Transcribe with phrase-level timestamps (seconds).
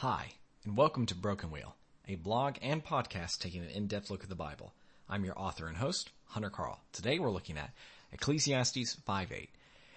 [0.00, 0.32] Hi,
[0.66, 1.74] and welcome to Broken Wheel,
[2.06, 4.74] a blog and podcast taking an in-depth look at the Bible.
[5.08, 6.78] I'm your author and host, Hunter Carl.
[6.92, 7.72] Today we're looking at
[8.12, 9.48] Ecclesiastes 5.8.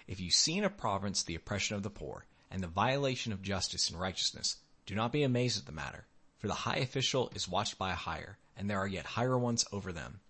[0.08, 3.42] If you see in a province the oppression of the poor and the violation of
[3.42, 6.06] justice and righteousness, do not be amazed at the matter,
[6.38, 9.66] for the high official is watched by a higher, and there are yet higher ones
[9.70, 10.20] over them.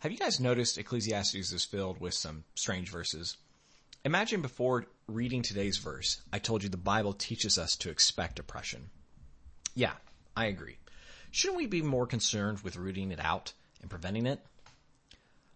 [0.00, 3.36] Have you guys noticed Ecclesiastes is filled with some strange verses?
[4.04, 8.90] Imagine before reading today's verse, I told you the Bible teaches us to expect oppression.
[9.74, 9.92] Yeah,
[10.36, 10.76] I agree.
[11.30, 14.40] Shouldn't we be more concerned with rooting it out and preventing it?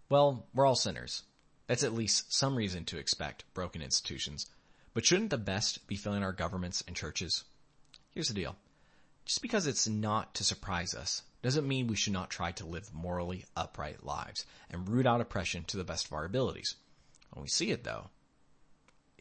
[0.08, 1.22] Well, we're all sinners.
[1.66, 4.46] That's at least some reason to expect broken institutions.
[4.92, 7.44] But shouldn't the best be filling our governments and churches?
[8.10, 8.56] Here's the deal.
[9.24, 12.92] Just because it's not to surprise us doesn't mean we should not try to live
[12.92, 16.76] morally upright lives and root out oppression to the best of our abilities.
[17.30, 18.10] When we see it though,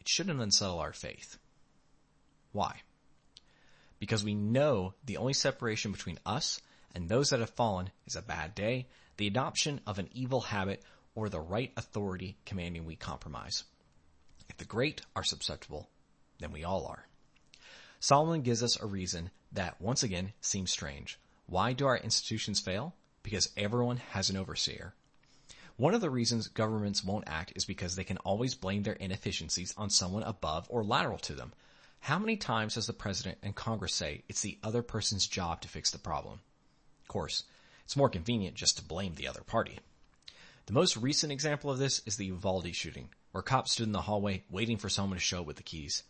[0.04, 1.38] it shouldn't unsettle our faith.
[2.52, 2.82] Why?
[3.98, 6.60] Because we know the only separation between us
[6.94, 10.82] and those that have fallen is a bad day, the adoption of an evil habit,
[11.14, 13.64] or the right authority commanding we compromise.
[14.50, 15.88] If the great are susceptible,
[16.38, 17.06] then we all are.
[17.98, 21.18] Solomon gives us a reason that once again seems strange.
[21.46, 22.94] Why do our institutions fail?
[23.22, 24.92] Because everyone has an overseer.
[25.76, 29.74] One of the reasons governments won't act is because they can always blame their inefficiencies
[29.76, 31.52] on someone above or lateral to them.
[31.98, 35.68] How many times does the president and Congress say it's the other person's job to
[35.68, 36.40] fix the problem?
[37.02, 37.42] Of course,
[37.84, 39.80] it's more convenient just to blame the other party.
[40.66, 44.02] The most recent example of this is the Uvalde shooting, where cops stood in the
[44.02, 46.04] hallway waiting for someone to show up with the keys.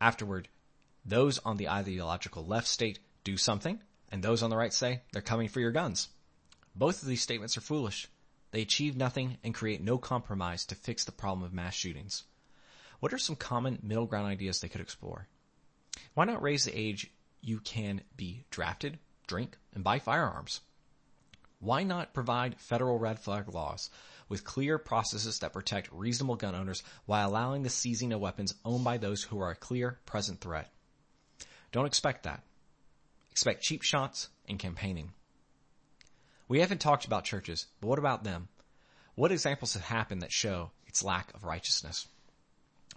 [0.00, 0.48] Afterward,
[1.04, 5.22] those on the ideological left state do something, and those on the right say they're
[5.22, 6.08] coming for your guns.
[6.74, 8.08] Both of these statements are foolish.
[8.56, 12.24] They achieve nothing and create no compromise to fix the problem of mass shootings.
[13.00, 15.28] What are some common middle ground ideas they could explore?
[16.14, 17.10] Why not raise the age
[17.42, 20.62] you can be drafted, drink, and buy firearms?
[21.58, 23.90] Why not provide federal red flag laws
[24.26, 28.84] with clear processes that protect reasonable gun owners while allowing the seizing of weapons owned
[28.84, 30.72] by those who are a clear present threat?
[31.72, 32.42] Don't expect that.
[33.32, 35.12] Expect cheap shots and campaigning.
[36.48, 38.48] We haven't talked about churches, but what about them?
[39.16, 42.06] What examples have happened that show its lack of righteousness?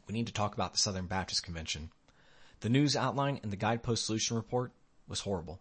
[0.08, 1.90] We need to talk about the Southern Baptist Convention.
[2.60, 4.72] The news outline in the Guidepost Solution Report
[5.08, 5.60] was horrible.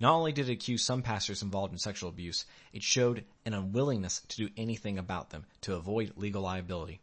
[0.00, 4.22] Not only did it accuse some pastors involved in sexual abuse, it showed an unwillingness
[4.28, 7.00] to do anything about them to avoid legal liability.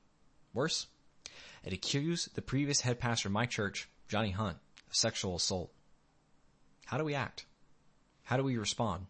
[0.54, 0.88] Worse,
[1.64, 4.58] it accused the previous head pastor of my church, Johnny Hunt,
[4.90, 5.72] of sexual assault.
[6.86, 7.46] How do we act?
[8.24, 9.08] How do we respond?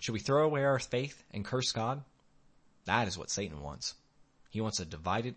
[0.00, 2.02] Should we throw away our faith and curse God?
[2.84, 3.94] That is what Satan wants.
[4.50, 5.34] He wants a divided,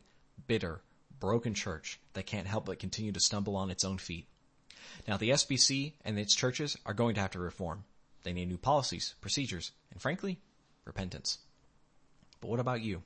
[0.47, 0.81] bitter,
[1.19, 4.27] broken church that can't help but continue to stumble on its own feet.
[5.07, 7.83] Now the SBC and its churches are going to have to reform.
[8.23, 10.39] They need new policies, procedures, and frankly,
[10.85, 11.39] repentance.
[12.39, 13.03] But what about you?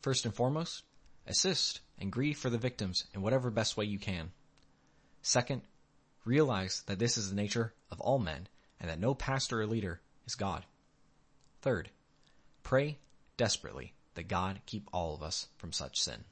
[0.00, 0.82] First and foremost,
[1.26, 4.32] assist and grieve for the victims in whatever best way you can.
[5.22, 5.62] Second,
[6.24, 8.48] realize that this is the nature of all men
[8.80, 10.64] and that no pastor or leader is God.
[11.60, 11.90] Third,
[12.62, 12.98] pray
[13.36, 16.24] desperately that God keep all of us from such sin.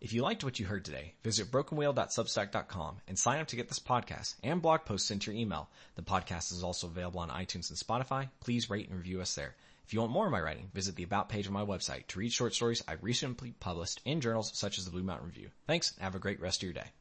[0.00, 3.78] If you liked what you heard today, visit brokenwheel.substack.com and sign up to get this
[3.78, 5.68] podcast and blog posts sent to your email.
[5.96, 8.30] The podcast is also available on iTunes and Spotify.
[8.40, 9.54] Please rate and review us there.
[9.84, 12.18] If you want more of my writing, visit the About page on my website to
[12.18, 15.50] read short stories I've recently published in journals such as the Blue Mountain Review.
[15.66, 16.92] Thanks, and have a great rest of your day.